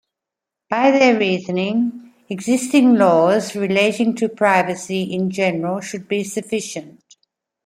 By 0.67 0.89
their 0.89 1.15
reasoning, 1.19 2.11
existing 2.27 2.95
laws 2.95 3.55
relating 3.55 4.15
to 4.15 4.29
privacy 4.29 5.03
in 5.03 5.29
general 5.29 5.79
should 5.79 6.07
be 6.07 6.23
sufficient. 6.23 7.03